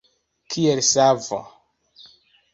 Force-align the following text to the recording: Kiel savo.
Kiel 0.53 0.81
savo. 0.93 1.39